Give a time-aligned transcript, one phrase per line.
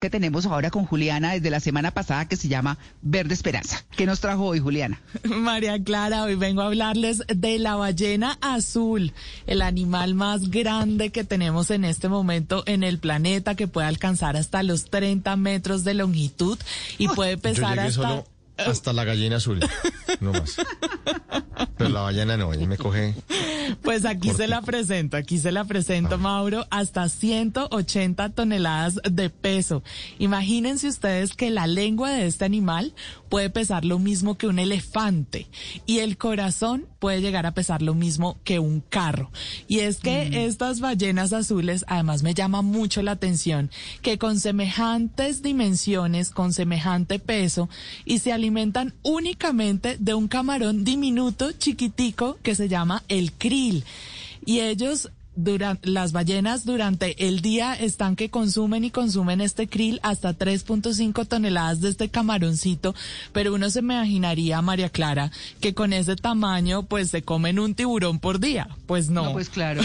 [0.00, 3.84] que tenemos ahora con Juliana desde la semana pasada que se llama Verde Esperanza.
[3.96, 5.00] ¿Qué nos trajo hoy, Juliana?
[5.24, 9.12] María Clara, hoy vengo a hablarles de la ballena azul,
[9.48, 14.36] el animal más grande que tenemos en este momento en el planeta, que puede alcanzar
[14.36, 16.58] hasta los 30 metros de longitud
[16.96, 18.22] y puede pesar hasta...
[18.56, 19.60] Hasta la gallina azul,
[20.20, 20.56] no más.
[21.78, 23.14] Pero la ballena no, ella me coge.
[23.88, 26.18] Pues aquí se la presento, aquí se la presento.
[26.18, 29.82] Mauro, hasta 180 toneladas de peso.
[30.18, 32.92] Imagínense ustedes que la lengua de este animal
[33.30, 35.46] puede pesar lo mismo que un elefante
[35.86, 39.30] y el corazón puede llegar a pesar lo mismo que un carro.
[39.68, 40.34] Y es que mm.
[40.34, 43.70] estas ballenas azules, además me llama mucho la atención,
[44.02, 47.68] que con semejantes dimensiones, con semejante peso,
[48.04, 53.77] y se alimentan únicamente de un camarón diminuto, chiquitico, que se llama el krill.
[54.44, 60.00] Y ellos durante, las ballenas durante el día están que consumen y consumen este krill
[60.02, 62.94] hasta 3.5 toneladas de este camaroncito,
[63.32, 68.18] pero uno se imaginaría, María Clara, que con ese tamaño pues se comen un tiburón
[68.18, 68.68] por día.
[68.86, 69.32] Pues no.
[69.32, 69.82] pues claro.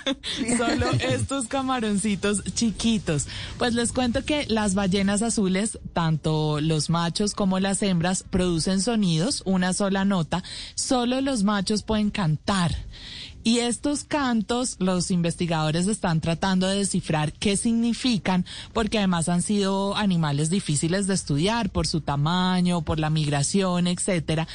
[0.58, 3.28] Solo estos camaroncitos chiquitos.
[3.58, 9.42] Pues les cuento que las ballenas azules, tanto los machos como las hembras, producen sonidos,
[9.44, 10.42] una sola nota.
[10.74, 12.74] Solo los machos pueden cantar.
[13.46, 19.94] Y estos cantos, los investigadores están tratando de descifrar qué significan, porque además han sido
[19.94, 24.48] animales difíciles de estudiar por su tamaño, por la migración, etcétera.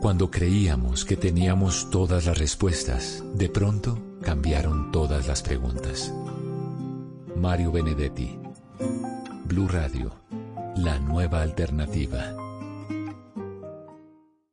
[0.00, 6.14] Cuando creíamos que teníamos todas las respuestas, de pronto cambiaron todas las preguntas.
[7.34, 8.38] Mario Benedetti,
[9.46, 10.14] Blue Radio,
[10.76, 12.39] la nueva alternativa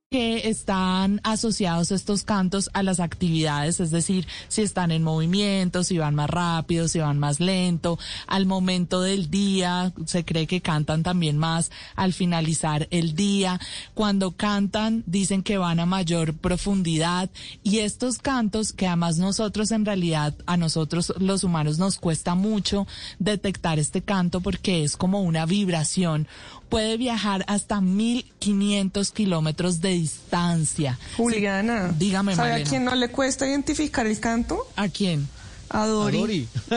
[0.09, 5.97] que están asociados estos cantos a las actividades, es decir, si están en movimiento, si
[5.97, 11.03] van más rápido, si van más lento, al momento del día, se cree que cantan
[11.03, 13.59] también más al finalizar el día,
[13.95, 17.29] cuando cantan dicen que van a mayor profundidad
[17.61, 22.87] y estos cantos que además nosotros en realidad a nosotros los humanos nos cuesta mucho
[23.19, 26.29] detectar este canto porque es como una vibración,
[26.69, 30.97] puede viajar hasta 1500 kilómetros de distancia.
[31.17, 34.67] Juliana, dígame, ¿sabe a quién no le cuesta identificar el canto?
[34.75, 35.27] ¿A quién?
[35.69, 36.47] A Dori.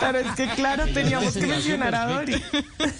[0.00, 2.34] Pero es que claro, teníamos que mencionar a Dori.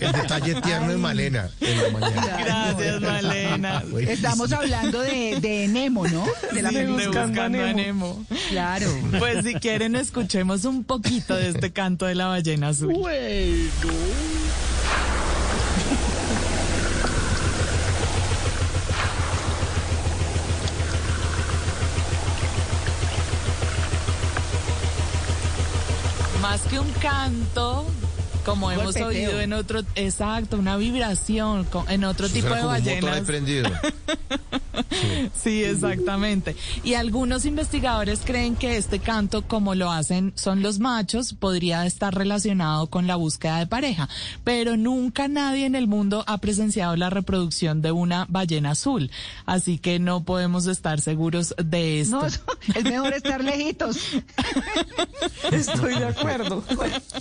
[0.00, 2.36] El detalle tierno es Malena en la mañana.
[2.38, 3.82] Gracias, Malena.
[4.08, 6.24] Estamos hablando de, de, Nemo, ¿no?
[6.52, 8.24] De la de buscando, a Nemo.
[8.48, 8.88] Claro.
[9.18, 12.94] Pues si quieren, escuchemos un poquito de este canto de la ballena azul.
[12.94, 13.70] Bueno.
[26.54, 27.84] Más que un canto,
[28.44, 33.22] como hemos oído en otro, exacto, una vibración en otro tipo de ballenas.
[35.34, 35.64] sí.
[35.64, 36.56] exactamente.
[36.82, 42.14] Y algunos investigadores creen que este canto, como lo hacen son los machos, podría estar
[42.14, 44.08] relacionado con la búsqueda de pareja,
[44.42, 49.10] pero nunca nadie en el mundo ha presenciado la reproducción de una ballena azul,
[49.46, 52.20] así que no podemos estar seguros de esto.
[52.20, 53.98] No, es mejor estar lejitos.
[55.52, 56.64] Estoy de acuerdo.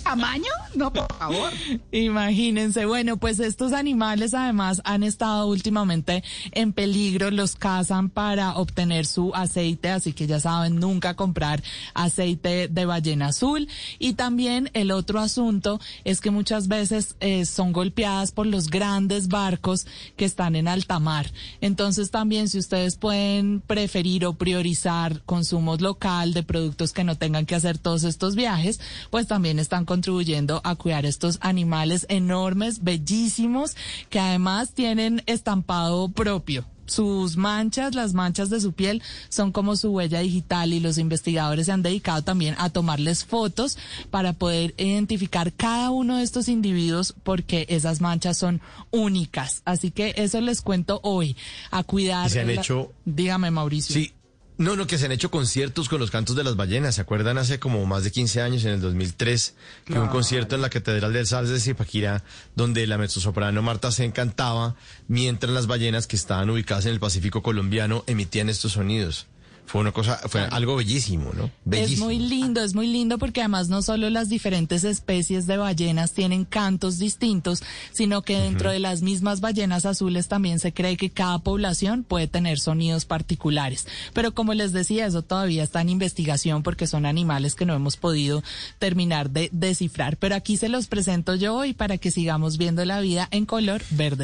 [0.02, 0.50] ¿Tamaño?
[0.74, 1.52] No, por favor.
[1.92, 6.22] Imagínense, bueno, pues estos animales además han estado últimamente
[6.52, 11.62] en peligro, los cazan para obtener su aceite, así que ya saben, nunca comprar
[11.94, 13.68] aceite de ballena azul.
[13.98, 19.28] Y también el otro asunto es que muchas veces eh, son golpeadas por los grandes
[19.28, 21.30] barcos que están en alta mar.
[21.60, 27.46] Entonces también si ustedes pueden preferir o priorizar consumos local de productos que no tengan
[27.46, 28.80] que hacer todos estos viajes,
[29.10, 33.76] pues también están contribuyendo a cuidar estos animales enormes, bellísimos,
[34.10, 39.90] que además tienen estampado propio sus manchas, las manchas de su piel, son como su
[39.90, 43.78] huella digital y los investigadores se han dedicado también a tomarles fotos
[44.10, 48.60] para poder identificar cada uno de estos individuos porque esas manchas son
[48.90, 49.62] únicas.
[49.64, 51.36] Así que eso les cuento hoy,
[51.70, 52.30] a cuidar.
[52.30, 52.92] Se han hecho.
[53.04, 53.94] Dígame, Mauricio.
[53.94, 54.12] Sí,
[54.56, 56.94] no, no, que se han hecho conciertos con los cantos de las ballenas.
[56.94, 59.54] ¿Se acuerdan hace como más de 15 años, en el 2003,
[59.84, 62.22] que un concierto en la Catedral del Sal de Zipaquirá,
[62.54, 64.76] donde la mezzosoprano Marta se encantaba,
[65.08, 69.26] mientras las ballenas que estaban ubicadas en el Pacífico colombiano emitían estos sonidos?
[69.66, 71.50] Fue una cosa, fue algo bellísimo, ¿no?
[71.64, 72.10] Bellísimo.
[72.10, 76.12] Es muy lindo, es muy lindo porque además no solo las diferentes especies de ballenas
[76.12, 77.62] tienen cantos distintos,
[77.92, 82.28] sino que dentro de las mismas ballenas azules también se cree que cada población puede
[82.28, 83.86] tener sonidos particulares.
[84.12, 87.96] Pero como les decía, eso todavía está en investigación porque son animales que no hemos
[87.96, 88.42] podido
[88.78, 90.16] terminar de descifrar.
[90.18, 93.82] Pero aquí se los presento yo hoy para que sigamos viendo la vida en color
[93.90, 94.22] verde.